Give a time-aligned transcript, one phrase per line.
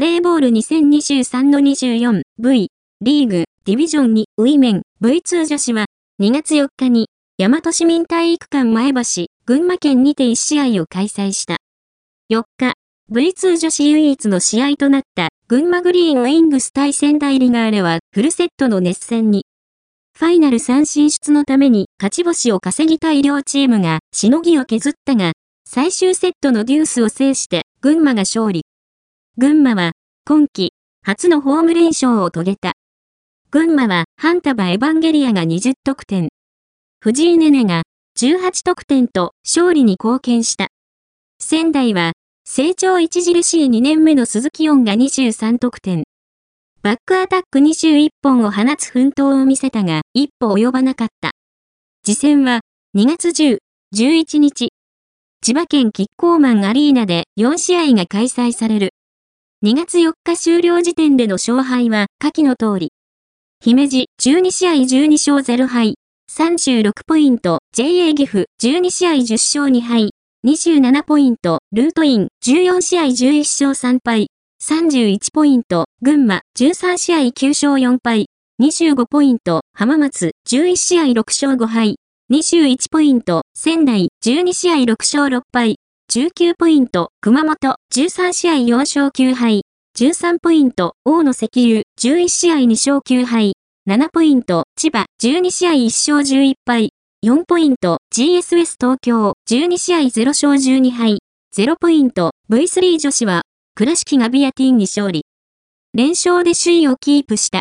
[0.00, 2.68] バレーボール2023の 24V
[3.02, 5.84] リーグディビジョン2ウィメン V2 女子は
[6.22, 11.58] 2月4日に大和市民体育館前橋群馬県にて1試合を開催した。
[12.32, 12.72] 4日、
[13.12, 19.44] V2 女子唯一の試合となった群馬グリーンウィングス対仙台リガーレはフルセットの熱戦に。
[20.18, 25.32] ファイナル3進出のために勝ち星を稼ぎたい両チームがしのぎを削ったが、
[25.68, 28.62] 最終セットのデュースを制して群馬が勝利。
[29.38, 29.92] 群馬は
[30.26, 30.72] 今季
[31.02, 32.72] 初のホーム連勝を遂げた。
[33.50, 36.28] 群馬はハンタバエヴァンゲリアが20得点。
[37.00, 37.84] 藤井ネネが
[38.18, 40.68] 18得点と勝利に貢献した。
[41.38, 42.12] 仙台は
[42.44, 46.04] 成長著しい2年目の鈴木音が23得点。
[46.82, 51.30] バックアタック21本を放つ奮闘を見せたが、一歩及ばなかった。
[52.04, 52.60] 次戦は、
[52.96, 53.58] 2月10、
[53.94, 54.70] 11日。
[55.42, 58.90] 千葉県キッコーマンアリーナで4試合が開催される。
[59.62, 62.92] 2月4日終了時点での勝敗は下記の通り。
[63.62, 65.96] 姫路12試合12勝0敗、
[66.34, 70.12] 36ポイント、JA 岐阜12試合10勝2敗、
[70.46, 74.28] 27ポイント、ルートイン、14試合11勝3敗、
[74.62, 78.28] 31ポイント、群馬、13試合9勝4敗、
[78.62, 81.96] 25ポイント、浜松、11試合6勝5敗、
[82.32, 85.76] 21ポイント、仙台、12試合6勝6敗、
[86.12, 89.60] 19ポイント、熊本、13試合4勝9敗、
[89.96, 93.52] 13ポイント、大野石油、11試合2勝9敗、
[93.88, 96.88] 7ポイント、千葉、12試合1勝11敗、
[97.24, 101.18] 4ポイント、GSS 東京、12試合0勝12敗、
[101.56, 103.42] 0ポイント、V3 女子は、
[103.76, 105.22] 倉敷がビアティンに勝利。
[105.94, 107.58] 連勝で首位をキープした。